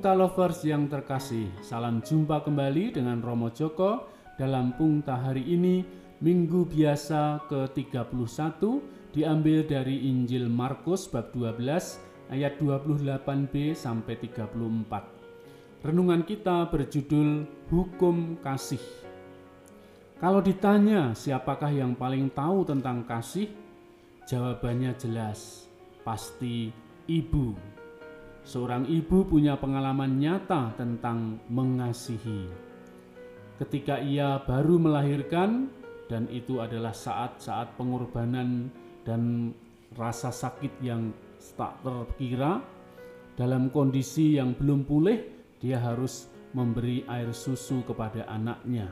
[0.00, 4.08] Pungta Lovers yang terkasih, salam jumpa kembali dengan Romo Joko
[4.40, 5.84] dalam Pungta hari ini,
[6.24, 8.80] Minggu biasa ke-31,
[9.12, 15.84] diambil dari Injil Markus bab 12 ayat 28b sampai 34.
[15.84, 18.80] Renungan kita berjudul Hukum Kasih.
[20.16, 23.52] Kalau ditanya siapakah yang paling tahu tentang kasih,
[24.24, 25.68] jawabannya jelas,
[26.00, 26.72] pasti
[27.04, 27.79] ibu.
[28.40, 32.48] Seorang ibu punya pengalaman nyata tentang mengasihi.
[33.60, 35.68] Ketika ia baru melahirkan,
[36.08, 38.72] dan itu adalah saat-saat pengorbanan
[39.04, 39.52] dan
[39.94, 41.12] rasa sakit yang
[41.54, 42.64] tak terkira,
[43.36, 45.20] dalam kondisi yang belum pulih,
[45.60, 48.90] dia harus memberi air susu kepada anaknya.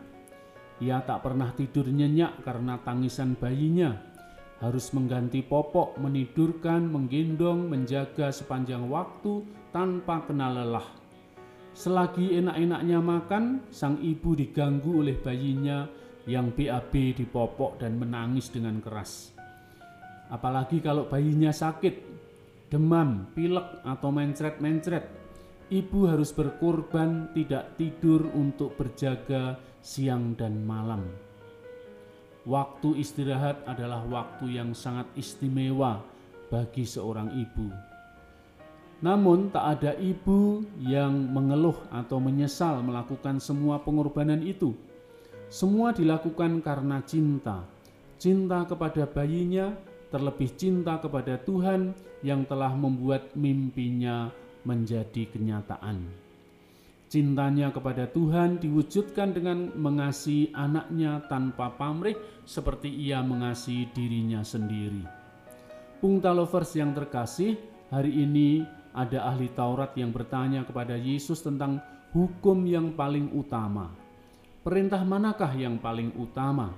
[0.78, 4.17] Ia tak pernah tidur nyenyak karena tangisan bayinya
[4.59, 10.87] harus mengganti popok, menidurkan, menggendong, menjaga sepanjang waktu tanpa kenal lelah.
[11.78, 15.86] Selagi enak-enaknya makan, sang ibu diganggu oleh bayinya
[16.27, 19.31] yang BAB di popok dan menangis dengan keras.
[20.29, 21.95] Apalagi kalau bayinya sakit,
[22.67, 25.06] demam, pilek, atau mencret-mencret,
[25.70, 31.27] ibu harus berkorban tidak tidur untuk berjaga siang dan malam
[32.48, 36.00] Waktu istirahat adalah waktu yang sangat istimewa
[36.48, 37.68] bagi seorang ibu.
[39.05, 44.72] Namun, tak ada ibu yang mengeluh atau menyesal melakukan semua pengorbanan itu.
[45.52, 47.68] Semua dilakukan karena cinta,
[48.16, 49.77] cinta kepada bayinya,
[50.08, 51.92] terlebih cinta kepada Tuhan
[52.24, 54.33] yang telah membuat mimpinya
[54.64, 56.27] menjadi kenyataan.
[57.09, 62.13] Cintanya kepada Tuhan diwujudkan dengan mengasihi anaknya tanpa pamrih
[62.45, 65.08] seperti ia mengasihi dirinya sendiri.
[66.05, 67.57] Pungta lovers yang terkasih,
[67.89, 68.61] hari ini
[68.92, 71.80] ada ahli Taurat yang bertanya kepada Yesus tentang
[72.13, 73.89] hukum yang paling utama.
[74.61, 76.77] Perintah manakah yang paling utama?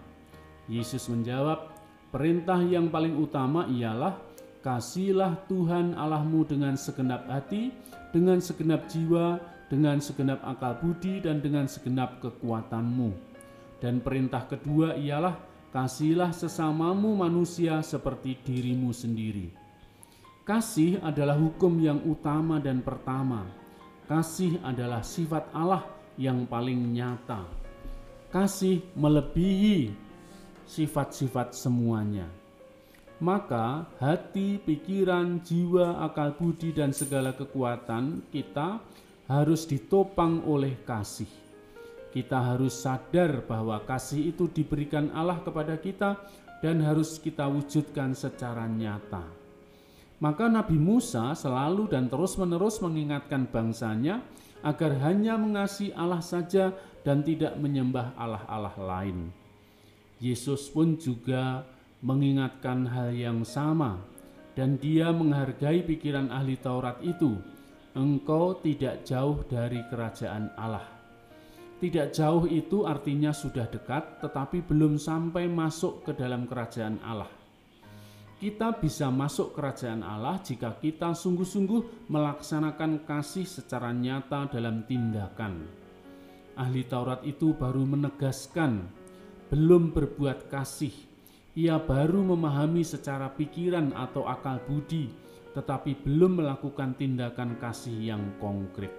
[0.70, 1.74] Yesus menjawab,
[2.14, 4.14] perintah yang paling utama ialah
[4.62, 7.74] kasihlah Tuhan Allahmu dengan segenap hati,
[8.14, 13.14] dengan segenap jiwa, dengan segenap akal budi dan dengan segenap kekuatanmu.
[13.78, 15.38] Dan perintah kedua ialah
[15.70, 19.54] kasihilah sesamamu manusia seperti dirimu sendiri.
[20.42, 23.46] Kasih adalah hukum yang utama dan pertama.
[24.10, 25.86] Kasih adalah sifat Allah
[26.18, 27.46] yang paling nyata.
[28.34, 29.94] Kasih melebihi
[30.66, 32.26] sifat-sifat semuanya.
[33.20, 38.80] Maka hati, pikiran, jiwa, akal budi, dan segala kekuatan kita
[39.30, 41.30] harus ditopang oleh kasih.
[42.10, 46.18] Kita harus sadar bahwa kasih itu diberikan Allah kepada kita
[46.58, 49.22] dan harus kita wujudkan secara nyata.
[50.18, 54.20] Maka Nabi Musa selalu dan terus-menerus mengingatkan bangsanya
[54.66, 56.74] agar hanya mengasihi Allah saja
[57.06, 59.30] dan tidak menyembah Allah-Allah lain.
[60.20, 61.64] Yesus pun juga
[62.02, 64.02] mengingatkan hal yang sama
[64.52, 67.40] dan dia menghargai pikiran ahli Taurat itu
[67.94, 70.86] engkau tidak jauh dari kerajaan Allah.
[71.80, 77.32] Tidak jauh itu artinya sudah dekat, tetapi belum sampai masuk ke dalam kerajaan Allah.
[78.40, 85.68] Kita bisa masuk kerajaan Allah jika kita sungguh-sungguh melaksanakan kasih secara nyata dalam tindakan.
[86.56, 88.84] Ahli Taurat itu baru menegaskan,
[89.48, 90.92] belum berbuat kasih.
[91.56, 95.10] Ia baru memahami secara pikiran atau akal budi
[95.50, 98.92] tetapi belum melakukan tindakan kasih yang konkret.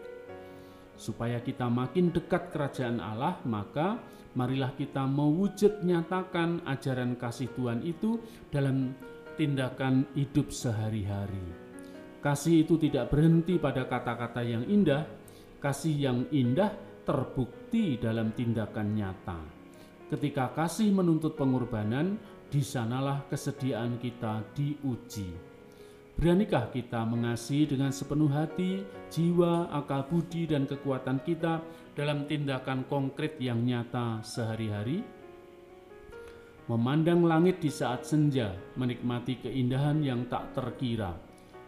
[0.99, 3.97] Supaya kita makin dekat kerajaan Allah, maka
[4.37, 8.21] marilah kita mewujud nyatakan ajaran kasih Tuhan itu
[8.53, 8.93] dalam
[9.39, 11.41] tindakan hidup sehari-hari.
[12.21, 15.09] Kasih itu tidak berhenti pada kata-kata yang indah,
[15.57, 16.69] kasih yang indah
[17.01, 19.39] terbukti dalam tindakan nyata.
[20.11, 22.19] Ketika kasih menuntut pengorbanan,
[22.51, 25.50] di sanalah kesediaan kita diuji.
[26.21, 31.65] Beranikah kita mengasihi dengan sepenuh hati, jiwa, akal budi, dan kekuatan kita
[31.97, 35.01] dalam tindakan konkret yang nyata sehari-hari?
[36.69, 41.17] Memandang langit di saat senja, menikmati keindahan yang tak terkira.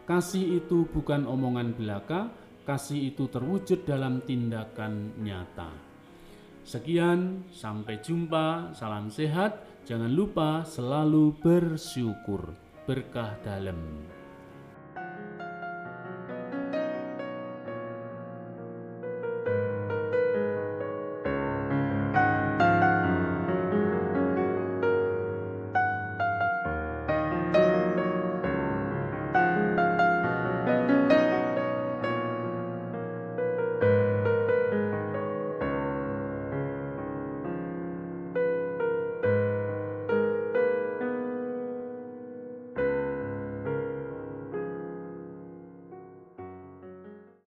[0.06, 2.30] Kasih itu bukan omongan belaka,
[2.62, 5.74] kasih itu terwujud dalam tindakan nyata.
[6.62, 12.54] Sekian, sampai jumpa, salam sehat, jangan lupa selalu bersyukur,
[12.86, 14.22] berkah dalam.